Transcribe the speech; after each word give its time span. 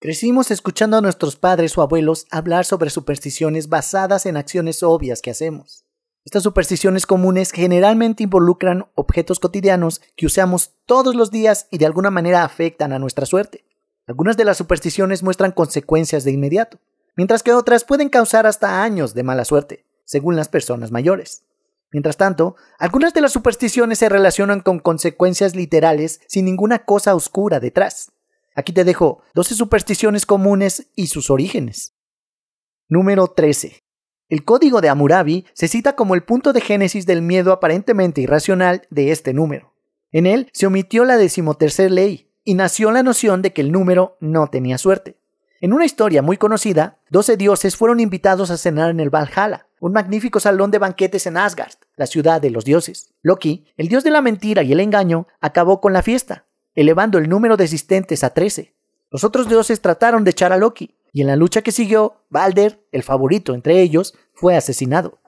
Crecimos 0.00 0.52
escuchando 0.52 0.96
a 0.96 1.00
nuestros 1.00 1.34
padres 1.34 1.76
o 1.76 1.82
abuelos 1.82 2.28
hablar 2.30 2.64
sobre 2.64 2.88
supersticiones 2.88 3.68
basadas 3.68 4.26
en 4.26 4.36
acciones 4.36 4.84
obvias 4.84 5.20
que 5.20 5.32
hacemos. 5.32 5.84
Estas 6.24 6.44
supersticiones 6.44 7.04
comunes 7.04 7.50
generalmente 7.50 8.22
involucran 8.22 8.86
objetos 8.94 9.40
cotidianos 9.40 10.00
que 10.14 10.26
usamos 10.26 10.70
todos 10.86 11.16
los 11.16 11.32
días 11.32 11.66
y 11.72 11.78
de 11.78 11.86
alguna 11.86 12.10
manera 12.10 12.44
afectan 12.44 12.92
a 12.92 13.00
nuestra 13.00 13.26
suerte. 13.26 13.64
Algunas 14.06 14.36
de 14.36 14.44
las 14.44 14.56
supersticiones 14.56 15.24
muestran 15.24 15.50
consecuencias 15.50 16.22
de 16.22 16.30
inmediato, 16.30 16.78
mientras 17.16 17.42
que 17.42 17.52
otras 17.52 17.82
pueden 17.82 18.08
causar 18.08 18.46
hasta 18.46 18.84
años 18.84 19.14
de 19.14 19.24
mala 19.24 19.44
suerte, 19.44 19.84
según 20.04 20.36
las 20.36 20.48
personas 20.48 20.92
mayores. 20.92 21.42
Mientras 21.90 22.16
tanto, 22.16 22.54
algunas 22.78 23.14
de 23.14 23.20
las 23.20 23.32
supersticiones 23.32 23.98
se 23.98 24.08
relacionan 24.08 24.60
con 24.60 24.78
consecuencias 24.78 25.56
literales 25.56 26.20
sin 26.28 26.44
ninguna 26.44 26.84
cosa 26.84 27.16
oscura 27.16 27.58
detrás. 27.58 28.12
Aquí 28.58 28.72
te 28.72 28.82
dejo 28.82 29.22
12 29.34 29.54
supersticiones 29.54 30.26
comunes 30.26 30.90
y 30.96 31.06
sus 31.06 31.30
orígenes. 31.30 31.94
Número 32.88 33.28
13. 33.28 33.84
El 34.28 34.44
código 34.44 34.80
de 34.80 34.88
Hammurabi 34.88 35.46
se 35.52 35.68
cita 35.68 35.94
como 35.94 36.16
el 36.16 36.24
punto 36.24 36.52
de 36.52 36.60
génesis 36.60 37.06
del 37.06 37.22
miedo 37.22 37.52
aparentemente 37.52 38.20
irracional 38.20 38.82
de 38.90 39.12
este 39.12 39.32
número. 39.32 39.74
En 40.10 40.26
él 40.26 40.50
se 40.52 40.66
omitió 40.66 41.04
la 41.04 41.16
decimotercer 41.16 41.92
ley 41.92 42.32
y 42.42 42.54
nació 42.54 42.90
la 42.90 43.04
noción 43.04 43.42
de 43.42 43.52
que 43.52 43.60
el 43.60 43.70
número 43.70 44.16
no 44.18 44.48
tenía 44.48 44.76
suerte. 44.76 45.20
En 45.60 45.72
una 45.72 45.84
historia 45.84 46.20
muy 46.20 46.36
conocida, 46.36 46.98
12 47.10 47.36
dioses 47.36 47.76
fueron 47.76 48.00
invitados 48.00 48.50
a 48.50 48.56
cenar 48.56 48.90
en 48.90 48.98
el 48.98 49.14
Valhalla, 49.14 49.68
un 49.78 49.92
magnífico 49.92 50.40
salón 50.40 50.72
de 50.72 50.78
banquetes 50.78 51.28
en 51.28 51.36
Asgard, 51.36 51.74
la 51.94 52.08
ciudad 52.08 52.40
de 52.40 52.50
los 52.50 52.64
dioses. 52.64 53.14
Loki, 53.22 53.66
el 53.76 53.86
dios 53.86 54.02
de 54.02 54.10
la 54.10 54.20
mentira 54.20 54.64
y 54.64 54.72
el 54.72 54.80
engaño, 54.80 55.28
acabó 55.40 55.80
con 55.80 55.92
la 55.92 56.02
fiesta, 56.02 56.47
elevando 56.74 57.18
el 57.18 57.28
número 57.28 57.56
de 57.56 57.64
asistentes 57.64 58.24
a 58.24 58.30
13. 58.30 58.74
Los 59.10 59.24
otros 59.24 59.48
dioses 59.48 59.80
trataron 59.80 60.24
de 60.24 60.30
echar 60.30 60.52
a 60.52 60.58
Loki, 60.58 60.94
y 61.12 61.22
en 61.22 61.26
la 61.26 61.36
lucha 61.36 61.62
que 61.62 61.72
siguió, 61.72 62.22
Balder, 62.28 62.84
el 62.92 63.02
favorito 63.02 63.54
entre 63.54 63.80
ellos, 63.80 64.14
fue 64.34 64.56
asesinado. 64.56 65.18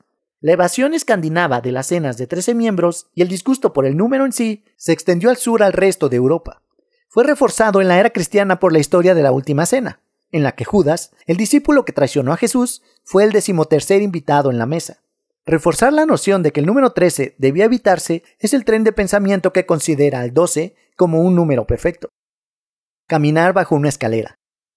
La 0.40 0.52
evasión 0.52 0.94
escandinava 0.94 1.60
de 1.60 1.72
las 1.72 1.88
cenas 1.88 2.16
de 2.16 2.26
13 2.26 2.54
miembros 2.54 3.10
y 3.14 3.22
el 3.22 3.28
disgusto 3.28 3.74
por 3.74 3.84
el 3.84 3.96
número 3.96 4.24
en 4.24 4.32
sí 4.32 4.64
se 4.76 4.92
extendió 4.92 5.28
al 5.28 5.36
sur 5.36 5.62
al 5.62 5.74
resto 5.74 6.08
de 6.08 6.16
Europa. 6.16 6.62
Fue 7.08 7.24
reforzado 7.24 7.80
en 7.80 7.88
la 7.88 7.98
era 7.98 8.10
cristiana 8.10 8.58
por 8.58 8.72
la 8.72 8.78
historia 8.78 9.14
de 9.14 9.22
la 9.22 9.32
Última 9.32 9.66
Cena, 9.66 10.00
en 10.32 10.42
la 10.42 10.52
que 10.52 10.64
Judas, 10.64 11.10
el 11.26 11.36
discípulo 11.36 11.84
que 11.84 11.92
traicionó 11.92 12.32
a 12.32 12.38
Jesús, 12.38 12.82
fue 13.04 13.24
el 13.24 13.32
decimotercer 13.32 14.00
invitado 14.00 14.50
en 14.50 14.58
la 14.58 14.64
mesa. 14.64 15.02
Reforzar 15.44 15.92
la 15.92 16.06
noción 16.06 16.42
de 16.42 16.52
que 16.52 16.60
el 16.60 16.66
número 16.66 16.92
13 16.92 17.34
debía 17.36 17.64
evitarse 17.64 18.22
es 18.38 18.54
el 18.54 18.64
tren 18.64 18.84
de 18.84 18.92
pensamiento 18.92 19.52
que 19.52 19.66
considera 19.66 20.20
al 20.20 20.32
12 20.32 20.74
como 21.00 21.22
un 21.22 21.34
número 21.34 21.66
perfecto. 21.66 22.10
Caminar 23.06 23.54
bajo 23.54 23.74
una 23.74 23.88
escalera. 23.88 24.34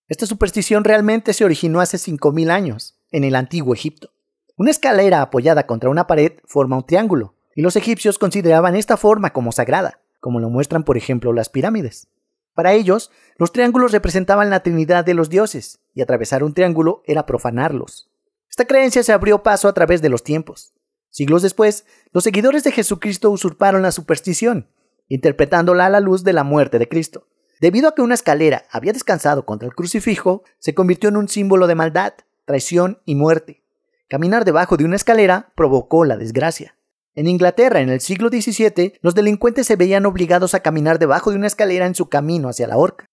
Esta 0.08 0.26
superstición 0.26 0.86
realmente 0.86 1.34
se 1.34 1.44
originó 1.44 1.82
hace 1.82 1.98
5.000 1.98 2.50
años, 2.50 2.98
en 3.12 3.26
el 3.26 3.36
antiguo 3.36 3.74
Egipto. 3.74 4.14
Una 4.56 4.72
escalera 4.72 5.22
apoyada 5.22 5.68
contra 5.68 5.90
una 5.90 6.08
pared 6.08 6.40
forma 6.46 6.78
un 6.78 6.86
triángulo, 6.86 7.36
y 7.58 7.62
los 7.62 7.76
egipcios 7.76 8.20
consideraban 8.20 8.78
esta 8.78 8.96
forma 8.96 9.34
como 9.34 9.52
sagrada, 9.52 10.00
como 10.22 10.40
lo 10.40 10.50
muestran 10.50 10.86
por 10.86 10.96
ejemplo 10.96 11.34
las 11.34 11.50
pirámides. 11.50 12.08
Para 12.54 12.72
ellos, 12.72 13.12
los 13.36 13.52
triángulos 13.52 13.92
representaban 13.92 14.50
la 14.50 14.64
Trinidad 14.64 15.04
de 15.04 15.16
los 15.16 15.30
dioses, 15.30 15.80
y 15.94 16.04
atravesar 16.04 16.46
un 16.46 16.54
triángulo 16.54 17.04
era 17.06 17.26
profanarlos. 17.26 18.10
Esta 18.50 18.64
creencia 18.64 19.04
se 19.04 19.12
abrió 19.12 19.44
paso 19.44 19.68
a 19.68 19.74
través 19.74 20.02
de 20.02 20.08
los 20.08 20.24
tiempos. 20.24 20.74
Siglos 21.10 21.42
después, 21.42 21.86
los 22.14 22.24
seguidores 22.24 22.64
de 22.64 22.72
Jesucristo 22.72 23.30
usurparon 23.30 23.82
la 23.82 23.92
superstición 23.92 24.70
interpretándola 25.14 25.86
a 25.86 25.90
la 25.92 26.00
luz 26.00 26.24
de 26.24 26.34
la 26.34 26.44
muerte 26.44 26.80
de 26.80 26.90
Cristo. 26.90 27.28
Debido 27.62 27.88
a 27.88 27.94
que 27.94 28.02
una 28.02 28.16
escalera 28.16 28.66
había 28.72 28.94
descansado 28.94 29.46
contra 29.46 29.68
el 29.68 29.76
crucifijo, 29.76 30.44
se 30.58 30.74
convirtió 30.74 31.10
en 31.10 31.18
un 31.18 31.28
símbolo 31.28 31.68
de 31.68 31.76
maldad, 31.76 32.14
traición 32.46 33.00
y 33.06 33.14
muerte. 33.14 33.64
Caminar 34.10 34.44
debajo 34.44 34.76
de 34.76 34.86
una 34.86 34.96
escalera 34.96 35.54
provocó 35.56 36.04
la 36.04 36.18
desgracia. 36.18 36.78
En 37.14 37.28
Inglaterra, 37.28 37.82
en 37.82 37.90
el 37.90 38.02
siglo 38.02 38.30
XVII, 38.30 38.94
los 39.02 39.14
delincuentes 39.14 39.68
se 39.68 39.76
veían 39.76 40.08
obligados 40.08 40.56
a 40.56 40.62
caminar 40.62 40.98
debajo 40.98 41.30
de 41.30 41.38
una 41.38 41.46
escalera 41.46 41.86
en 41.86 41.94
su 41.94 42.10
camino 42.10 42.50
hacia 42.50 42.66
la 42.66 42.78
horca. 42.78 43.06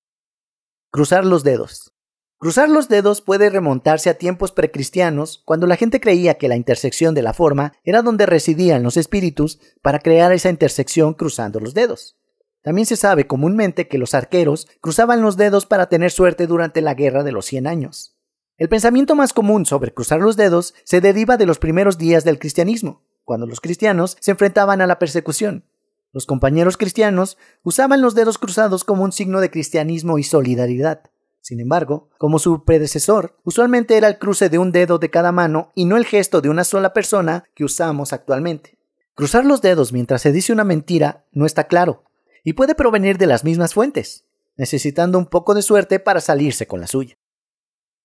Cruzar 0.91 1.27
los 1.27 1.45
dedos. 1.45 1.93
Cruzar 2.41 2.71
los 2.71 2.89
dedos 2.89 3.21
puede 3.21 3.51
remontarse 3.51 4.09
a 4.09 4.15
tiempos 4.15 4.51
precristianos, 4.51 5.43
cuando 5.45 5.67
la 5.67 5.77
gente 5.77 6.01
creía 6.01 6.39
que 6.39 6.49
la 6.49 6.57
intersección 6.57 7.15
de 7.15 7.21
la 7.21 7.35
forma 7.35 7.75
era 7.85 8.01
donde 8.01 8.25
residían 8.25 8.83
los 8.83 8.97
espíritus 8.97 9.61
para 9.83 9.99
crear 9.99 10.33
esa 10.33 10.49
intersección 10.49 11.13
cruzando 11.13 11.61
los 11.61 11.75
dedos. 11.75 12.17
También 12.63 12.87
se 12.87 12.97
sabe 12.97 13.27
comúnmente 13.27 13.89
que 13.89 13.99
los 13.99 14.15
arqueros 14.15 14.69
cruzaban 14.81 15.21
los 15.21 15.37
dedos 15.37 15.67
para 15.67 15.91
tener 15.91 16.11
suerte 16.13 16.47
durante 16.47 16.81
la 16.81 16.95
Guerra 16.95 17.25
de 17.25 17.33
los 17.33 17.45
Cien 17.45 17.67
Años. 17.67 18.17
El 18.57 18.71
pensamiento 18.71 19.15
más 19.15 19.35
común 19.35 19.67
sobre 19.67 19.93
cruzar 19.93 20.21
los 20.21 20.39
dedos 20.39 20.73
se 20.85 21.03
deriva 21.03 21.37
de 21.37 21.45
los 21.45 21.59
primeros 21.59 21.99
días 21.99 22.25
del 22.25 22.39
cristianismo, 22.39 23.03
cuando 23.23 23.47
los 23.47 23.61
cristianos 23.61 24.17
se 24.19 24.31
enfrentaban 24.31 24.81
a 24.81 24.87
la 24.87 24.99
persecución. 24.99 25.67
Los 26.11 26.25
compañeros 26.25 26.79
cristianos 26.79 27.37
usaban 27.63 28.01
los 28.01 28.15
dedos 28.15 28.39
cruzados 28.39 28.85
como 28.85 29.05
un 29.05 29.13
signo 29.13 29.43
de 29.43 29.51
cristianismo 29.51 30.19
y 30.19 30.23
solidaridad. 30.23 31.03
Sin 31.51 31.59
embargo, 31.59 32.09
como 32.17 32.39
su 32.39 32.65
predecesor, 32.65 33.37
usualmente 33.43 33.97
era 33.97 34.07
el 34.07 34.21
cruce 34.21 34.49
de 34.49 34.59
un 34.61 34.71
dedo 34.71 35.01
de 35.01 35.11
cada 35.11 35.33
mano 35.33 35.73
y 35.75 35.85
no 35.85 35.97
el 35.97 36.07
gesto 36.07 36.41
de 36.41 36.49
una 36.49 36.63
sola 36.63 36.93
persona 36.93 37.43
que 37.57 37.65
usamos 37.65 38.13
actualmente. 38.13 38.79
Cruzar 39.17 39.45
los 39.45 39.61
dedos 39.61 39.93
mientras 39.93 40.23
se 40.23 40.31
dice 40.31 40.53
una 40.53 40.63
mentira 40.63 41.27
no 41.33 41.47
está 41.47 41.65
claro, 41.65 42.05
y 42.45 42.53
puede 42.53 42.77
provenir 42.77 43.19
de 43.19 43.27
las 43.27 43.43
mismas 43.43 43.75
fuentes, 43.75 44.27
necesitando 44.57 45.19
un 45.19 45.27
poco 45.27 45.55
de 45.55 45.63
suerte 45.63 45.99
para 45.99 46.21
salirse 46.21 46.69
con 46.69 46.81
la 46.81 46.87
suya. 46.87 47.19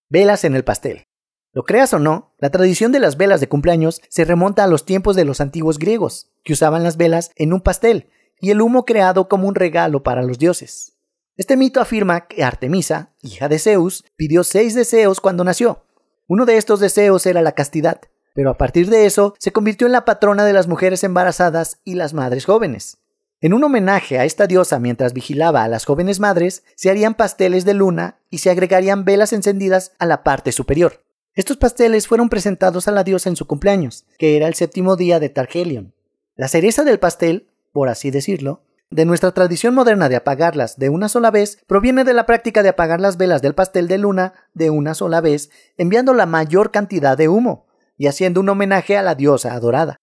Velas 0.10 0.44
en 0.44 0.56
el 0.56 0.64
pastel. 0.64 1.06
Lo 1.54 1.66
creas 1.66 1.94
o 1.94 2.00
no, 2.00 2.34
la 2.40 2.50
tradición 2.50 2.92
de 2.92 3.00
las 3.00 3.16
velas 3.16 3.42
de 3.42 3.48
cumpleaños 3.48 4.02
se 4.10 4.26
remonta 4.26 4.64
a 4.64 4.68
los 4.68 4.86
tiempos 4.86 5.16
de 5.16 5.26
los 5.26 5.40
antiguos 5.40 5.78
griegos, 5.78 6.32
que 6.44 6.54
usaban 6.54 6.82
las 6.82 6.98
velas 6.98 7.30
en 7.36 7.54
un 7.54 7.62
pastel 7.62 8.10
y 8.42 8.50
el 8.50 8.60
humo 8.60 8.86
creado 8.86 9.30
como 9.30 9.48
un 9.48 9.54
regalo 9.54 10.02
para 10.02 10.24
los 10.24 10.40
dioses. 10.40 10.95
Este 11.38 11.58
mito 11.58 11.82
afirma 11.82 12.28
que 12.28 12.46
Artemisa, 12.46 13.10
hija 13.22 13.50
de 13.50 13.60
Zeus, 13.60 14.06
pidió 14.16 14.46
seis 14.46 14.74
deseos 14.74 15.20
cuando 15.20 15.44
nació. 15.44 15.84
Uno 16.28 16.46
de 16.46 16.56
estos 16.56 16.80
deseos 16.80 17.26
era 17.26 17.42
la 17.42 17.52
castidad, 17.52 18.00
pero 18.34 18.52
a 18.52 18.58
partir 18.58 18.90
de 18.90 19.06
eso 19.06 19.36
se 19.38 19.52
convirtió 19.52 19.86
en 19.86 19.94
la 19.94 20.06
patrona 20.06 20.46
de 20.46 20.54
las 20.54 20.68
mujeres 20.68 21.04
embarazadas 21.04 21.80
y 21.84 21.96
las 21.96 22.14
madres 22.14 22.46
jóvenes. 22.46 23.00
En 23.42 23.54
un 23.54 23.64
homenaje 23.66 24.18
a 24.18 24.24
esta 24.24 24.48
diosa 24.48 24.80
mientras 24.80 25.14
vigilaba 25.14 25.64
a 25.64 25.68
las 25.68 25.84
jóvenes 25.84 26.22
madres, 26.22 26.64
se 26.76 26.90
harían 26.90 27.16
pasteles 27.16 27.66
de 27.66 27.74
luna 27.74 28.18
y 28.30 28.38
se 28.38 28.50
agregarían 28.50 29.04
velas 29.04 29.34
encendidas 29.34 29.92
a 30.00 30.06
la 30.06 30.24
parte 30.24 30.54
superior. 30.54 31.04
Estos 31.34 31.58
pasteles 31.58 32.08
fueron 32.08 32.30
presentados 32.30 32.88
a 32.88 32.92
la 32.92 33.04
diosa 33.04 33.30
en 33.30 33.36
su 33.36 33.46
cumpleaños, 33.46 34.06
que 34.18 34.38
era 34.38 34.48
el 34.48 34.54
séptimo 34.54 34.96
día 34.96 35.20
de 35.20 35.28
Targelion. 35.28 35.94
La 36.38 36.48
cereza 36.48 36.86
del 36.86 36.98
pastel, 36.98 37.48
por 37.74 37.90
así 37.90 38.10
decirlo, 38.10 38.62
de 38.90 39.06
nuestra 39.06 39.32
tradición 39.32 39.74
moderna 39.74 40.10
de 40.10 40.16
apagarlas 40.16 40.78
de 40.78 40.90
una 40.90 41.10
sola 41.10 41.32
vez 41.32 41.60
proviene 41.68 42.04
de 42.04 42.14
la 42.14 42.26
práctica 42.26 42.64
de 42.64 42.70
apagar 42.70 43.02
las 43.02 43.18
velas 43.18 43.42
del 43.42 43.56
pastel 43.56 43.88
de 43.88 43.98
luna 43.98 44.34
de 44.54 44.70
una 44.70 44.94
sola 44.94 45.22
vez, 45.22 45.50
enviando 45.78 46.14
la 46.14 46.26
mayor 46.26 46.72
cantidad 46.72 47.18
de 47.18 47.28
humo 47.28 47.68
y 47.98 48.08
haciendo 48.08 48.42
un 48.42 48.50
homenaje 48.50 48.98
a 48.98 49.04
la 49.04 49.16
diosa 49.16 49.54
adorada. 49.54 49.98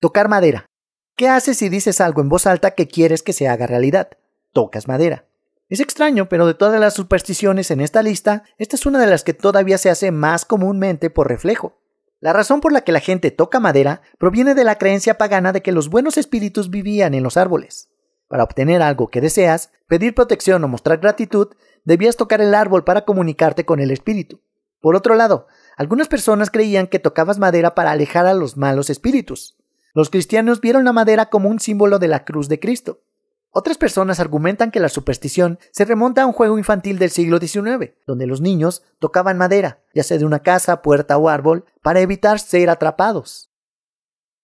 Tocar 0.00 0.28
madera. 0.28 0.66
¿Qué 1.16 1.28
haces 1.28 1.58
si 1.58 1.68
dices 1.68 2.00
algo 2.00 2.22
en 2.22 2.28
voz 2.28 2.46
alta 2.46 2.70
que 2.72 2.88
quieres 2.88 3.22
que 3.22 3.32
se 3.32 3.48
haga 3.48 3.66
realidad? 3.66 4.10
Tocas 4.52 4.88
madera. 4.88 5.26
Es 5.68 5.80
extraño, 5.80 6.28
pero 6.28 6.46
de 6.46 6.54
todas 6.54 6.80
las 6.80 6.94
supersticiones 6.94 7.70
en 7.70 7.80
esta 7.80 8.02
lista, 8.02 8.44
esta 8.58 8.76
es 8.76 8.86
una 8.86 8.98
de 8.98 9.06
las 9.06 9.22
que 9.22 9.34
todavía 9.34 9.78
se 9.78 9.90
hace 9.90 10.10
más 10.10 10.44
comúnmente 10.44 11.10
por 11.10 11.28
reflejo. 11.28 11.79
La 12.20 12.34
razón 12.34 12.60
por 12.60 12.72
la 12.72 12.82
que 12.82 12.92
la 12.92 13.00
gente 13.00 13.30
toca 13.30 13.60
madera 13.60 14.02
proviene 14.18 14.54
de 14.54 14.64
la 14.64 14.76
creencia 14.76 15.16
pagana 15.16 15.52
de 15.52 15.62
que 15.62 15.72
los 15.72 15.88
buenos 15.88 16.18
espíritus 16.18 16.70
vivían 16.70 17.14
en 17.14 17.22
los 17.22 17.38
árboles. 17.38 17.88
Para 18.28 18.44
obtener 18.44 18.82
algo 18.82 19.08
que 19.08 19.22
deseas, 19.22 19.72
pedir 19.88 20.14
protección 20.14 20.62
o 20.62 20.68
mostrar 20.68 20.98
gratitud, 20.98 21.48
debías 21.84 22.16
tocar 22.16 22.42
el 22.42 22.54
árbol 22.54 22.84
para 22.84 23.06
comunicarte 23.06 23.64
con 23.64 23.80
el 23.80 23.90
espíritu. 23.90 24.42
Por 24.80 24.96
otro 24.96 25.14
lado, 25.14 25.46
algunas 25.76 26.08
personas 26.08 26.50
creían 26.50 26.86
que 26.86 26.98
tocabas 26.98 27.38
madera 27.38 27.74
para 27.74 27.90
alejar 27.90 28.26
a 28.26 28.34
los 28.34 28.56
malos 28.56 28.90
espíritus. 28.90 29.56
Los 29.94 30.10
cristianos 30.10 30.60
vieron 30.60 30.84
la 30.84 30.92
madera 30.92 31.26
como 31.26 31.48
un 31.48 31.58
símbolo 31.58 31.98
de 31.98 32.08
la 32.08 32.24
cruz 32.24 32.48
de 32.48 32.60
Cristo. 32.60 33.00
Otras 33.52 33.78
personas 33.78 34.20
argumentan 34.20 34.70
que 34.70 34.78
la 34.78 34.88
superstición 34.88 35.58
se 35.72 35.84
remonta 35.84 36.22
a 36.22 36.26
un 36.26 36.32
juego 36.32 36.56
infantil 36.56 36.98
del 36.98 37.10
siglo 37.10 37.38
XIX, 37.38 37.92
donde 38.06 38.26
los 38.26 38.40
niños 38.40 38.82
tocaban 39.00 39.38
madera, 39.38 39.82
ya 39.92 40.04
sea 40.04 40.18
de 40.18 40.24
una 40.24 40.40
casa, 40.40 40.82
puerta 40.82 41.18
o 41.18 41.28
árbol, 41.28 41.64
para 41.82 42.00
evitar 42.00 42.38
ser 42.38 42.70
atrapados. 42.70 43.50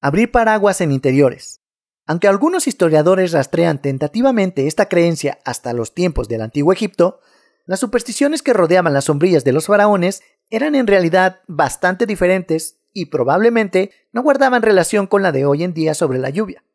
Abrir 0.01 0.33
paraguas 0.33 0.81
en 0.81 0.91
interiores. 0.91 1.61
Aunque 2.05 2.27
algunos 2.27 2.67
historiadores 2.67 3.33
rastrean 3.33 3.81
tentativamente 3.81 4.67
esta 4.67 4.89
creencia 4.89 5.39
hasta 5.45 5.73
los 5.73 5.95
tiempos 5.95 6.29
del 6.29 6.43
antiguo 6.43 6.73
Egipto, 6.73 7.21
las 7.65 7.81
supersticiones 7.81 8.43
que 8.43 8.53
rodeaban 8.53 8.93
las 8.93 9.05
sombrillas 9.05 9.45
de 9.45 9.53
los 9.53 9.67
faraones 9.67 10.23
eran 10.51 10.75
en 10.75 10.87
realidad 10.87 11.41
bastante 11.47 12.07
diferentes 12.07 12.79
y 12.93 13.07
probablemente 13.07 13.91
no 14.13 14.23
guardaban 14.23 14.63
relación 14.63 15.07
con 15.07 15.23
la 15.23 15.33
de 15.33 15.47
hoy 15.47 15.65
en 15.65 15.75
día 15.75 15.95
sobre 15.95 16.19
la 16.19 16.31
lluvia. 16.31 16.66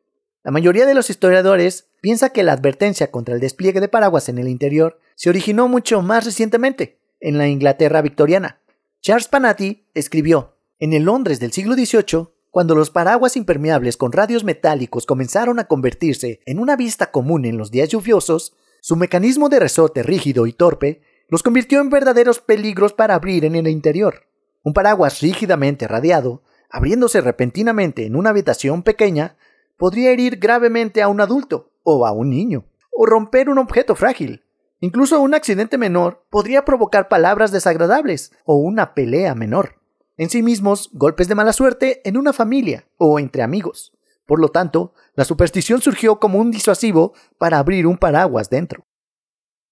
La 0.44 0.50
mayoría 0.50 0.86
de 0.86 0.94
los 0.94 1.08
historiadores 1.08 1.88
piensa 2.00 2.30
que 2.30 2.42
la 2.42 2.52
advertencia 2.52 3.12
contra 3.12 3.34
el 3.34 3.40
despliegue 3.40 3.80
de 3.80 3.88
paraguas 3.88 4.28
en 4.28 4.38
el 4.38 4.48
interior 4.48 4.98
se 5.14 5.30
originó 5.30 5.68
mucho 5.68 6.02
más 6.02 6.24
recientemente, 6.24 6.98
en 7.20 7.38
la 7.38 7.46
Inglaterra 7.46 8.02
victoriana. 8.02 8.60
Charles 9.00 9.28
Panati 9.28 9.84
escribió, 9.94 10.56
en 10.80 10.92
el 10.94 11.04
Londres 11.04 11.38
del 11.38 11.52
siglo 11.52 11.74
XVIII, 11.74 12.28
cuando 12.50 12.74
los 12.74 12.90
paraguas 12.90 13.36
impermeables 13.36 13.96
con 13.96 14.10
radios 14.10 14.42
metálicos 14.42 15.06
comenzaron 15.06 15.60
a 15.60 15.68
convertirse 15.68 16.40
en 16.44 16.58
una 16.58 16.74
vista 16.74 17.12
común 17.12 17.44
en 17.44 17.56
los 17.56 17.70
días 17.70 17.88
lluviosos, 17.88 18.54
su 18.80 18.96
mecanismo 18.96 19.48
de 19.48 19.60
resorte 19.60 20.02
rígido 20.02 20.48
y 20.48 20.52
torpe 20.52 21.02
los 21.28 21.44
convirtió 21.44 21.80
en 21.80 21.88
verdaderos 21.88 22.40
peligros 22.40 22.92
para 22.92 23.14
abrir 23.14 23.44
en 23.44 23.54
el 23.54 23.68
interior. 23.68 24.26
Un 24.64 24.74
paraguas 24.74 25.20
rígidamente 25.20 25.86
radiado, 25.86 26.42
abriéndose 26.68 27.20
repentinamente 27.20 28.06
en 28.06 28.16
una 28.16 28.30
habitación 28.30 28.82
pequeña, 28.82 29.36
podría 29.76 30.10
herir 30.10 30.38
gravemente 30.38 31.02
a 31.02 31.08
un 31.08 31.20
adulto 31.20 31.72
o 31.82 32.06
a 32.06 32.12
un 32.12 32.30
niño, 32.30 32.64
o 32.90 33.06
romper 33.06 33.48
un 33.48 33.58
objeto 33.58 33.94
frágil. 33.94 34.44
Incluso 34.80 35.20
un 35.20 35.34
accidente 35.34 35.78
menor 35.78 36.24
podría 36.30 36.64
provocar 36.64 37.08
palabras 37.08 37.52
desagradables 37.52 38.32
o 38.44 38.56
una 38.56 38.94
pelea 38.94 39.34
menor 39.34 39.82
en 40.16 40.30
sí 40.30 40.42
mismos 40.42 40.90
golpes 40.92 41.28
de 41.28 41.34
mala 41.34 41.52
suerte 41.52 42.00
en 42.04 42.16
una 42.16 42.32
familia 42.32 42.86
o 42.96 43.18
entre 43.18 43.42
amigos. 43.42 43.92
Por 44.26 44.40
lo 44.40 44.50
tanto, 44.50 44.94
la 45.14 45.24
superstición 45.24 45.80
surgió 45.82 46.20
como 46.20 46.38
un 46.38 46.50
disuasivo 46.50 47.12
para 47.38 47.58
abrir 47.58 47.86
un 47.86 47.98
paraguas 47.98 48.48
dentro. 48.48 48.86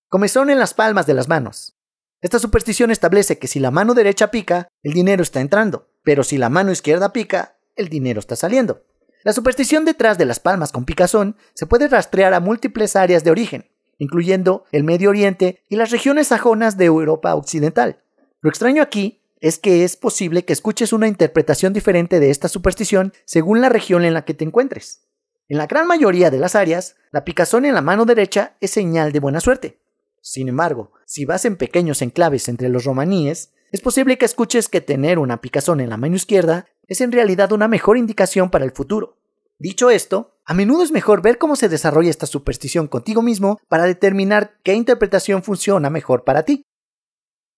Comezón 0.09 0.51
en 0.51 0.59
las 0.59 0.75
palmas 0.75 1.07
de 1.07 1.15
las 1.15 1.29
manos. 1.29 1.77
Esta 2.21 2.39
superstición 2.39 2.91
establece 2.91 3.39
que 3.39 3.47
si 3.47 3.61
la 3.61 3.71
mano 3.71 3.95
derecha 3.95 4.31
pica, 4.31 4.69
el 4.83 4.93
dinero 4.93 5.23
está 5.23 5.41
entrando, 5.41 5.89
pero 6.03 6.25
si 6.25 6.37
la 6.37 6.49
mano 6.51 6.73
izquierda 6.73 7.13
pica, 7.13 7.57
el 7.77 7.89
dinero 7.89 8.19
está 8.19 8.37
saliendo. 8.37 8.83
La 9.23 9.35
superstición 9.35 9.85
detrás 9.85 10.17
de 10.17 10.25
las 10.25 10.41
palmas 10.41 10.73
con 10.73 10.87
picazón 10.87 11.37
se 11.55 11.67
puede 11.67 11.89
rastrear 11.89 12.33
a 12.33 12.41
múltiples 12.41 12.97
áreas 12.97 13.23
de 13.23 13.31
origen, 13.31 13.71
incluyendo 13.99 14.65
el 14.73 14.83
Medio 14.83 15.11
Oriente 15.11 15.63
y 15.69 15.77
las 15.77 15.91
regiones 15.91 16.29
sajonas 16.29 16.79
de 16.79 16.87
Europa 16.87 17.35
Occidental. 17.35 18.03
Lo 18.41 18.49
extraño 18.49 18.83
aquí 18.83 19.21
es 19.41 19.59
que 19.59 19.85
es 19.85 19.97
posible 19.97 20.45
que 20.45 20.55
escuches 20.55 20.95
una 20.95 21.07
interpretación 21.07 21.75
diferente 21.75 22.19
de 22.19 22.31
esta 22.31 22.49
superstición 22.49 23.13
según 23.27 23.61
la 23.61 23.69
región 23.69 24.05
en 24.05 24.15
la 24.15 24.25
que 24.25 24.35
te 24.35 24.45
encuentres. 24.45 25.07
En 25.49 25.59
la 25.59 25.67
gran 25.67 25.87
mayoría 25.87 26.31
de 26.31 26.39
las 26.39 26.55
áreas, 26.55 26.97
la 27.11 27.25
picazón 27.25 27.67
en 27.67 27.75
la 27.75 27.83
mano 27.83 28.07
derecha 28.07 28.57
es 28.61 28.71
señal 28.71 29.13
de 29.13 29.21
buena 29.21 29.41
suerte. 29.41 29.81
Sin 30.23 30.49
embargo, 30.49 30.93
si 31.07 31.25
vas 31.27 31.45
en 31.45 31.57
pequeños 31.57 32.01
enclaves 32.01 32.49
entre 32.49 32.69
los 32.69 32.85
romaníes, 32.85 33.53
es 33.73 33.81
posible 33.81 34.17
que 34.17 34.25
escuches 34.25 34.69
que 34.69 34.81
tener 34.81 35.19
una 35.19 35.41
picazón 35.41 35.81
en 35.81 35.91
la 35.91 35.97
mano 35.97 36.17
izquierda 36.17 36.67
es 36.91 37.01
en 37.01 37.13
realidad 37.13 37.53
una 37.53 37.69
mejor 37.69 37.97
indicación 37.97 38.51
para 38.51 38.65
el 38.65 38.73
futuro. 38.73 39.17
Dicho 39.61 39.91
esto, 39.91 40.35
a 40.45 40.55
menudo 40.55 40.83
es 40.83 40.91
mejor 40.91 41.23
ver 41.23 41.39
cómo 41.39 41.55
se 41.55 41.69
desarrolla 41.69 42.11
esta 42.11 42.27
superstición 42.27 42.89
contigo 42.89 43.23
mismo 43.23 43.61
para 43.69 43.85
determinar 43.85 44.59
qué 44.65 44.75
interpretación 44.75 45.45
funciona 45.45 45.89
mejor 45.89 46.25
para 46.25 46.43
ti. 46.43 46.65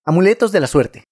Amuletos 0.05 0.53
de 0.53 0.61
la 0.61 0.67
suerte. 0.67 1.05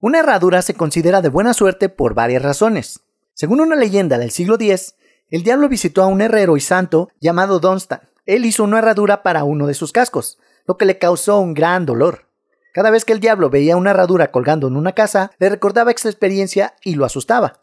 Una 0.00 0.18
herradura 0.18 0.60
se 0.62 0.74
considera 0.74 1.22
de 1.22 1.28
buena 1.28 1.54
suerte 1.54 1.88
por 1.88 2.14
varias 2.14 2.42
razones. 2.42 3.00
Según 3.32 3.60
una 3.60 3.76
leyenda 3.76 4.18
del 4.18 4.32
siglo 4.32 4.56
X, 4.56 4.96
el 5.30 5.44
diablo 5.44 5.68
visitó 5.68 6.02
a 6.02 6.08
un 6.08 6.20
herrero 6.20 6.56
y 6.56 6.60
santo 6.60 7.10
llamado 7.20 7.60
Dunstan. 7.60 8.00
Él 8.26 8.44
hizo 8.44 8.64
una 8.64 8.78
herradura 8.78 9.22
para 9.22 9.44
uno 9.44 9.68
de 9.68 9.74
sus 9.74 9.92
cascos, 9.92 10.38
lo 10.66 10.76
que 10.76 10.84
le 10.84 10.98
causó 10.98 11.38
un 11.38 11.54
gran 11.54 11.86
dolor. 11.86 12.26
Cada 12.74 12.90
vez 12.90 13.04
que 13.04 13.12
el 13.12 13.20
diablo 13.20 13.50
veía 13.50 13.76
una 13.76 13.90
herradura 13.90 14.32
colgando 14.32 14.66
en 14.66 14.76
una 14.76 14.92
casa, 14.92 15.30
le 15.38 15.48
recordaba 15.48 15.92
esta 15.92 16.08
experiencia 16.08 16.74
y 16.82 16.96
lo 16.96 17.04
asustaba. 17.04 17.60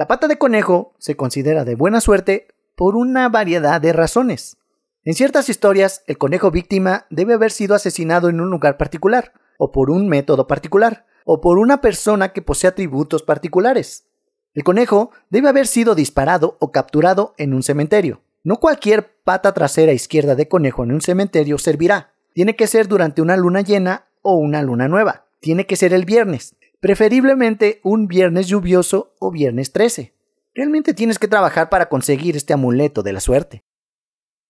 La 0.00 0.06
pata 0.06 0.28
de 0.28 0.38
conejo 0.38 0.94
se 0.96 1.14
considera 1.14 1.66
de 1.66 1.74
buena 1.74 2.00
suerte 2.00 2.48
por 2.74 2.96
una 2.96 3.28
variedad 3.28 3.82
de 3.82 3.92
razones. 3.92 4.56
En 5.04 5.12
ciertas 5.12 5.50
historias, 5.50 6.04
el 6.06 6.16
conejo 6.16 6.50
víctima 6.50 7.04
debe 7.10 7.34
haber 7.34 7.50
sido 7.50 7.74
asesinado 7.74 8.30
en 8.30 8.40
un 8.40 8.48
lugar 8.48 8.78
particular, 8.78 9.34
o 9.58 9.72
por 9.72 9.90
un 9.90 10.08
método 10.08 10.46
particular, 10.46 11.04
o 11.26 11.42
por 11.42 11.58
una 11.58 11.82
persona 11.82 12.32
que 12.32 12.40
posee 12.40 12.68
atributos 12.68 13.22
particulares. 13.22 14.06
El 14.54 14.64
conejo 14.64 15.10
debe 15.28 15.50
haber 15.50 15.66
sido 15.66 15.94
disparado 15.94 16.56
o 16.60 16.72
capturado 16.72 17.34
en 17.36 17.52
un 17.52 17.62
cementerio. 17.62 18.22
No 18.42 18.56
cualquier 18.56 19.18
pata 19.22 19.52
trasera 19.52 19.92
izquierda 19.92 20.34
de 20.34 20.48
conejo 20.48 20.82
en 20.82 20.92
un 20.92 21.02
cementerio 21.02 21.58
servirá. 21.58 22.14
Tiene 22.32 22.56
que 22.56 22.68
ser 22.68 22.88
durante 22.88 23.20
una 23.20 23.36
luna 23.36 23.60
llena 23.60 24.06
o 24.22 24.36
una 24.36 24.62
luna 24.62 24.88
nueva. 24.88 25.26
Tiene 25.40 25.66
que 25.66 25.76
ser 25.76 25.92
el 25.92 26.06
viernes, 26.06 26.56
preferiblemente 26.80 27.80
un 27.84 28.08
viernes 28.08 28.48
lluvioso 28.48 29.14
o 29.20 29.30
viernes 29.30 29.72
13. 29.72 30.14
Realmente 30.54 30.94
tienes 30.94 31.18
que 31.18 31.28
trabajar 31.28 31.68
para 31.68 31.88
conseguir 31.88 32.36
este 32.36 32.54
amuleto 32.54 33.02
de 33.02 33.12
la 33.12 33.20
suerte. 33.20 33.64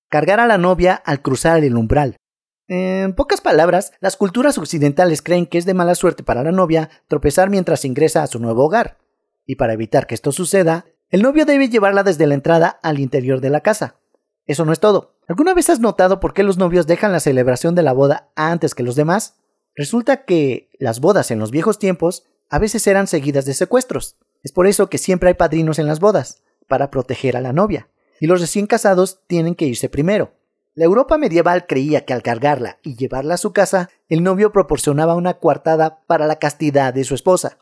Cargar 0.09 0.41
a 0.41 0.47
la 0.47 0.57
novia 0.57 0.95
al 0.95 1.23
cruzar 1.23 1.63
el 1.63 1.77
umbral. 1.77 2.17
En 2.69 3.15
pocas 3.15 3.41
palabras, 3.41 3.93
las 4.01 4.17
culturas 4.17 4.57
occidentales 4.57 5.23
creen 5.23 5.47
que 5.47 5.59
es 5.59 5.67
de 5.67 5.75
mala 5.75 5.97
suerte 5.97 6.23
para 6.23 6.45
la 6.45 6.53
novia 6.53 6.89
tropezar 7.09 7.51
mientras 7.51 7.85
ingresa 7.85 8.23
a 8.23 8.29
su 8.29 8.39
nuevo 8.39 8.65
hogar. 8.65 8.99
Y 9.45 9.57
para 9.57 9.73
evitar 9.73 10.07
que 10.07 10.15
esto 10.15 10.31
suceda, 10.31 10.87
el 11.09 11.23
novio 11.23 11.45
debe 11.45 11.69
llevarla 11.69 12.05
desde 12.05 12.29
la 12.29 12.35
entrada 12.35 12.69
al 12.69 13.01
interior 13.01 13.41
de 13.41 13.51
la 13.51 13.61
casa. 13.61 13.97
Eso 14.47 14.65
no 14.65 14.73
es 14.73 14.79
todo. 14.79 15.17
¿Alguna 15.27 15.55
vez 15.55 15.69
has 15.69 15.81
notado 15.81 16.21
por 16.21 16.33
qué 16.33 16.45
los 16.45 16.59
novios 16.59 16.87
dejan 16.87 17.11
la 17.11 17.21
celebración 17.21 17.75
de 17.75 17.83
la 17.83 17.93
boda 17.93 18.31
antes 18.37 18.77
que 18.77 18.85
los 18.85 18.95
demás? 18.95 19.40
Resulta 19.81 20.27
que 20.27 20.69
las 20.79 21.01
bodas 21.01 21.31
en 21.31 21.39
los 21.39 21.51
viejos 21.51 21.79
tiempos 21.79 22.27
a 22.51 22.59
veces 22.59 22.87
eran 22.87 23.07
seguidas 23.07 23.47
de 23.47 23.55
secuestros. 23.55 24.19
Es 24.43 24.53
por 24.53 24.67
eso 24.67 24.91
que 24.91 24.99
siempre 24.99 25.31
hay 25.31 25.35
padrinos 25.37 25.79
en 25.79 25.87
las 25.87 26.01
bodas, 26.01 26.43
para 26.69 26.91
proteger 26.91 27.35
a 27.35 27.41
la 27.41 27.55
novia. 27.55 27.89
Y 28.21 28.27
los 28.27 28.43
recién 28.43 28.67
casados 28.67 29.21
tienen 29.27 29.55
que 29.55 29.65
irse 29.65 29.89
primero. 29.89 30.35
La 30.75 30.85
Europa 30.85 31.17
medieval 31.17 31.67
creía 31.67 32.05
que 32.05 32.13
al 32.13 32.23
cargarla 32.23 32.77
y 32.83 32.95
llevarla 32.95 33.33
a 33.33 33.39
su 33.39 33.55
casa, 33.55 33.89
el 34.11 34.23
novio 34.23 34.53
proporcionaba 34.53 35.15
una 35.15 35.39
coartada 35.39 36.03
para 36.07 36.27
la 36.27 36.39
castidad 36.39 36.93
de 36.93 37.05
su 37.05 37.15
esposa. 37.15 37.57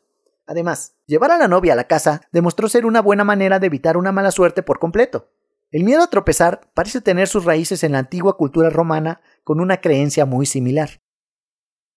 Además, 0.44 0.94
llevar 1.06 1.30
a 1.30 1.38
la 1.38 1.46
novia 1.46 1.74
a 1.74 1.76
la 1.76 1.86
casa 1.86 2.22
demostró 2.32 2.68
ser 2.68 2.84
una 2.84 3.00
buena 3.00 3.22
manera 3.22 3.60
de 3.60 3.68
evitar 3.68 3.96
una 3.96 4.10
mala 4.10 4.32
suerte 4.32 4.64
por 4.64 4.80
completo. 4.80 5.28
El 5.70 5.84
miedo 5.84 6.02
a 6.02 6.10
tropezar 6.10 6.62
parece 6.74 7.00
tener 7.00 7.28
sus 7.28 7.44
raíces 7.44 7.84
en 7.84 7.92
la 7.92 8.00
antigua 8.00 8.36
cultura 8.36 8.70
romana 8.70 9.20
con 9.44 9.60
una 9.60 9.80
creencia 9.80 10.26
muy 10.26 10.46
similar. 10.46 11.00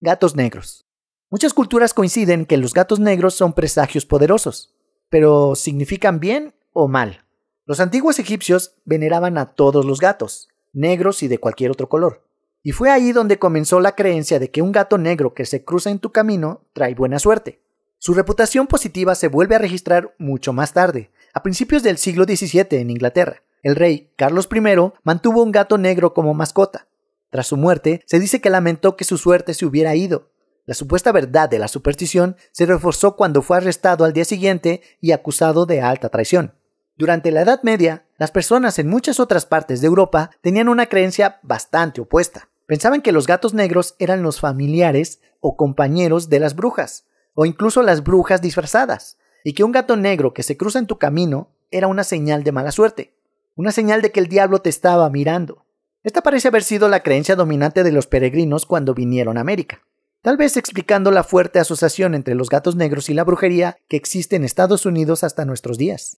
Gatos 0.04 0.36
negros. 0.36 0.88
Muchas 1.30 1.54
culturas 1.54 1.94
coinciden 1.94 2.48
que 2.48 2.58
los 2.58 2.74
gatos 2.74 3.00
negros 3.00 3.36
son 3.36 3.54
presagios 3.54 4.04
poderosos, 4.04 4.74
pero 5.10 5.54
¿significan 5.54 6.20
bien 6.20 6.56
o 6.74 6.88
mal? 6.88 7.24
Los 7.68 7.80
antiguos 7.80 8.18
egipcios 8.18 8.74
veneraban 8.84 9.38
a 9.38 9.54
todos 9.54 9.86
los 9.86 10.00
gatos, 10.00 10.50
negros 10.74 11.22
y 11.22 11.28
de 11.28 11.38
cualquier 11.38 11.70
otro 11.70 11.88
color. 11.88 12.26
Y 12.64 12.72
fue 12.72 12.90
ahí 12.90 13.12
donde 13.12 13.38
comenzó 13.38 13.80
la 13.80 13.96
creencia 13.96 14.40
de 14.40 14.50
que 14.50 14.64
un 14.64 14.72
gato 14.72 14.98
negro 14.98 15.36
que 15.36 15.46
se 15.46 15.64
cruza 15.64 15.92
en 15.92 16.00
tu 16.00 16.12
camino 16.12 16.62
trae 16.74 16.96
buena 16.96 17.20
suerte. 17.20 17.62
Su 18.00 18.16
reputación 18.16 18.66
positiva 18.66 19.14
se 19.14 19.28
vuelve 19.28 19.54
a 19.54 19.60
registrar 19.60 20.16
mucho 20.18 20.52
más 20.52 20.74
tarde, 20.74 21.12
a 21.32 21.44
principios 21.44 21.84
del 21.84 22.00
siglo 22.00 22.24
XVII 22.24 22.66
en 22.72 22.90
Inglaterra. 22.90 23.44
El 23.62 23.76
rey 23.76 24.12
Carlos 24.16 24.50
I 24.52 24.62
mantuvo 25.04 25.44
un 25.44 25.52
gato 25.52 25.78
negro 25.78 26.16
como 26.16 26.34
mascota. 26.34 26.88
Tras 27.32 27.48
su 27.48 27.58
muerte, 27.58 28.04
se 28.06 28.20
dice 28.20 28.42
que 28.42 28.50
lamentó 28.52 28.96
que 28.96 29.06
su 29.06 29.18
suerte 29.18 29.56
se 29.56 29.66
hubiera 29.66 29.96
ido. 29.96 30.30
La 30.66 30.76
supuesta 30.76 31.12
verdad 31.12 31.50
de 31.50 31.58
la 31.58 31.68
superstición 31.68 32.36
se 32.52 32.66
reforzó 32.68 33.16
cuando 33.16 33.42
fue 33.42 33.58
arrestado 33.58 34.06
al 34.06 34.14
día 34.14 34.26
siguiente 34.26 34.82
y 35.00 35.14
acusado 35.14 35.66
de 35.66 35.82
alta 35.82 36.10
traición. 36.10 36.54
Durante 36.98 37.32
la 37.32 37.42
Edad 37.42 37.64
Media, 37.64 38.06
las 38.18 38.32
personas 38.32 38.78
en 38.78 38.88
muchas 38.88 39.20
otras 39.20 39.46
partes 39.46 39.82
de 39.82 39.88
Europa 39.88 40.30
tenían 40.42 40.70
una 40.70 40.86
creencia 40.86 41.40
bastante 41.42 42.02
opuesta. 42.02 42.50
Pensaban 42.68 43.02
que 43.02 43.12
los 43.12 43.26
gatos 43.26 43.54
negros 43.54 43.96
eran 43.98 44.22
los 44.22 44.40
familiares 44.40 45.20
o 45.40 45.56
compañeros 45.56 46.30
de 46.30 46.40
las 46.40 46.56
brujas, 46.56 47.06
o 47.34 47.46
incluso 47.46 47.82
las 47.82 48.04
brujas 48.04 48.42
disfrazadas, 48.42 49.18
y 49.44 49.54
que 49.54 49.64
un 49.64 49.72
gato 49.72 49.96
negro 49.96 50.34
que 50.34 50.44
se 50.44 50.58
cruza 50.58 50.80
en 50.80 50.86
tu 50.86 51.00
camino 51.00 51.50
era 51.72 51.88
una 51.88 52.04
señal 52.04 52.44
de 52.44 52.52
mala 52.52 52.72
suerte, 52.72 53.16
una 53.56 53.72
señal 53.72 54.02
de 54.02 54.12
que 54.12 54.20
el 54.20 54.28
diablo 54.28 54.60
te 54.60 54.70
estaba 54.70 55.10
mirando. 55.10 55.66
Esta 56.04 56.24
parece 56.24 56.48
haber 56.48 56.64
sido 56.64 56.90
la 56.90 57.04
creencia 57.04 57.36
dominante 57.36 57.84
de 57.84 57.92
los 57.92 58.08
peregrinos 58.08 58.66
cuando 58.66 58.96
vinieron 58.96 59.38
a 59.38 59.42
América, 59.42 59.84
tal 60.22 60.36
vez 60.36 60.58
explicando 60.58 61.12
la 61.12 61.24
fuerte 61.24 61.60
asociación 61.60 62.16
entre 62.16 62.34
los 62.34 62.50
gatos 62.50 62.76
negros 62.76 63.10
y 63.10 63.14
la 63.14 63.24
brujería 63.24 63.78
que 63.88 63.98
existe 63.98 64.36
en 64.36 64.44
Estados 64.44 64.88
Unidos 64.88 65.24
hasta 65.24 65.46
nuestros 65.46 65.78
días. 65.78 66.18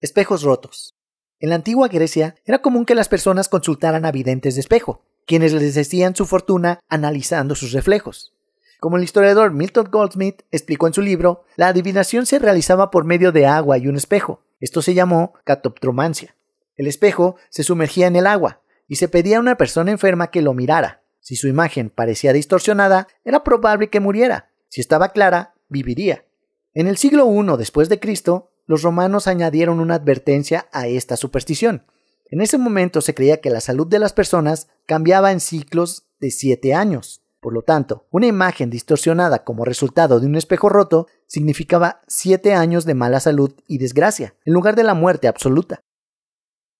Espejos 0.00 0.42
rotos. 0.42 0.94
En 1.40 1.48
la 1.48 1.56
antigua 1.56 1.88
Grecia 1.88 2.36
era 2.44 2.60
común 2.60 2.84
que 2.84 2.94
las 2.94 3.08
personas 3.08 3.48
consultaran 3.48 4.04
a 4.04 4.12
videntes 4.12 4.54
de 4.54 4.60
espejo, 4.60 5.02
quienes 5.26 5.52
les 5.52 5.74
decían 5.74 6.14
su 6.14 6.24
fortuna 6.24 6.78
analizando 6.88 7.56
sus 7.56 7.72
reflejos. 7.72 8.34
Como 8.78 8.98
el 8.98 9.02
historiador 9.02 9.52
Milton 9.52 9.88
Goldsmith 9.90 10.42
explicó 10.52 10.86
en 10.86 10.94
su 10.94 11.02
libro, 11.02 11.42
la 11.56 11.68
adivinación 11.68 12.24
se 12.24 12.38
realizaba 12.38 12.92
por 12.92 13.04
medio 13.04 13.32
de 13.32 13.46
agua 13.46 13.78
y 13.78 13.88
un 13.88 13.96
espejo. 13.96 14.42
Esto 14.60 14.80
se 14.80 14.94
llamó 14.94 15.34
catoptromancia. 15.44 16.36
El 16.76 16.86
espejo 16.86 17.36
se 17.50 17.64
sumergía 17.64 18.06
en 18.06 18.16
el 18.16 18.26
agua 18.26 18.60
y 18.88 18.96
se 18.96 19.08
pedía 19.08 19.38
a 19.38 19.40
una 19.40 19.56
persona 19.56 19.90
enferma 19.90 20.30
que 20.30 20.42
lo 20.42 20.54
mirara. 20.54 21.02
Si 21.20 21.36
su 21.36 21.48
imagen 21.48 21.90
parecía 21.90 22.32
distorsionada, 22.32 23.08
era 23.24 23.42
probable 23.42 23.90
que 23.90 24.00
muriera. 24.00 24.50
Si 24.68 24.80
estaba 24.80 25.08
clara, 25.08 25.54
viviría. 25.68 26.24
En 26.72 26.86
el 26.86 26.96
siglo 26.96 27.26
I 27.26 27.56
después 27.56 27.88
de 27.88 27.98
Cristo, 27.98 28.50
los 28.66 28.82
romanos 28.82 29.26
añadieron 29.26 29.80
una 29.80 29.94
advertencia 29.94 30.68
a 30.72 30.88
esta 30.88 31.16
superstición. 31.16 31.86
En 32.28 32.40
ese 32.40 32.58
momento 32.58 33.00
se 33.00 33.14
creía 33.14 33.40
que 33.40 33.50
la 33.50 33.60
salud 33.60 33.86
de 33.86 33.98
las 33.98 34.12
personas 34.12 34.68
cambiaba 34.86 35.32
en 35.32 35.40
ciclos 35.40 36.06
de 36.18 36.30
7 36.30 36.74
años. 36.74 37.22
Por 37.40 37.52
lo 37.52 37.62
tanto, 37.62 38.06
una 38.10 38.26
imagen 38.26 38.70
distorsionada 38.70 39.44
como 39.44 39.64
resultado 39.64 40.18
de 40.18 40.26
un 40.26 40.34
espejo 40.34 40.68
roto 40.68 41.06
significaba 41.26 42.02
7 42.08 42.54
años 42.54 42.84
de 42.84 42.94
mala 42.94 43.20
salud 43.20 43.54
y 43.68 43.78
desgracia, 43.78 44.34
en 44.44 44.52
lugar 44.52 44.74
de 44.74 44.82
la 44.82 44.94
muerte 44.94 45.28
absoluta. 45.28 45.80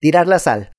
Tirar 0.01 0.27
la 0.27 0.41
sal. 0.41 0.73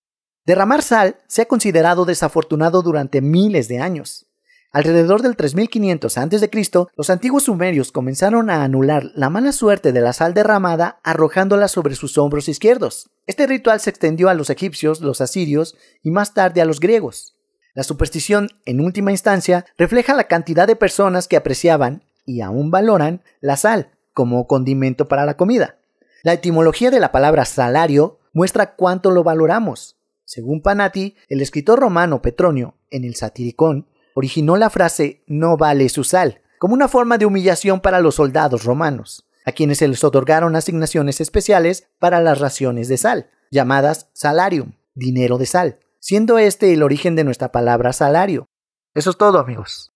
Derramar 0.48 0.82
sal 0.82 1.18
se 1.27 1.42
ha 1.42 1.46
considerado 1.46 2.06
desafortunado 2.06 2.82
durante 2.82 3.20
miles 3.20 3.68
de 3.68 3.80
años. 3.80 4.27
Alrededor 4.72 5.22
del 5.22 5.36
3500 5.36 6.18
a.C., 6.18 6.50
los 6.96 7.10
antiguos 7.10 7.44
sumerios 7.44 7.92
comenzaron 7.92 8.50
a 8.50 8.63
anular 8.63 9.12
la 9.13 9.30
mala 9.30 9.51
suerte 9.51 9.92
de 9.92 10.00
la 10.00 10.13
sal 10.13 10.34
derramada 10.34 11.00
arrojándola 11.04 11.68
sobre 11.68 11.96
sus 11.96 12.18
hombros 12.18 12.48
izquierdos. 12.48 13.10
Este 13.25 13.46
ritual 13.46 13.82
se 13.82 13.89
extendió 13.89 14.30
a 14.30 14.34
los 14.36 14.50
egipcios, 14.50 15.01
los 15.01 15.20
asirios 15.20 15.75
y 16.01 16.12
más 16.12 16.34
tarde 16.34 16.62
a 16.62 16.66
los 16.66 16.80
griegos. 16.80 17.36
La 17.74 17.84
superstición, 17.84 18.48
en 18.66 18.80
última 18.80 19.12
instancia, 19.12 19.66
refleja 19.77 20.16
la 20.16 20.30
cantidad 20.30 20.66
de 20.66 20.77
personas 20.77 21.27
que 21.27 21.36
apreciaban 21.36 22.04
y 22.25 22.39
aún 22.39 22.72
valoran 22.72 23.22
la 23.42 23.58
sal 23.58 23.89
como 24.13 24.48
condimento 24.48 25.10
para 25.10 25.25
la 25.25 25.36
comida. 25.36 25.75
La 26.24 26.32
etimología 26.32 26.89
de 26.89 27.01
la 27.01 27.12
palabra 27.12 27.44
salario 27.44 28.20
muestra 28.32 28.75
cuánto 28.75 29.12
lo 29.12 29.25
valoramos. 29.25 29.97
Según 30.27 30.62
Panati, 30.62 31.15
el 31.29 31.39
escritor 31.39 31.79
romano 31.79 32.22
Petronio, 32.22 32.75
en 32.91 33.05
el 33.05 33.15
Satiricón, 33.15 33.88
originó 34.13 34.57
la 34.57 34.69
frase 34.69 35.24
no 35.25 35.55
vale 35.55 35.88
su 35.88 36.03
sal, 36.03 36.41
como 36.60 36.74
una 36.74 36.89
forma 36.89 37.17
de 37.17 37.25
humillación 37.25 37.79
para 37.79 38.01
los 38.01 38.15
soldados 38.15 38.65
romanos, 38.65 39.24
a 39.46 39.53
quienes 39.53 39.77
se 39.77 39.88
les 39.88 40.03
otorgaron 40.03 40.57
asignaciones 40.57 41.22
especiales 41.22 41.88
para 41.98 42.19
las 42.19 42.39
raciones 42.39 42.89
de 42.89 42.98
sal, 42.98 43.29
llamadas 43.51 44.10
salarium, 44.12 44.74
dinero 44.96 45.38
de 45.38 45.46
sal, 45.46 45.79
siendo 46.01 46.39
este 46.39 46.74
el 46.74 46.84
origen 46.84 47.15
de 47.15 47.24
nuestra 47.24 47.53
palabra 47.53 47.93
salario. 47.93 48.48
Eso 48.96 49.12
es 49.12 49.17
todo 49.17 49.39
amigos. 49.39 49.93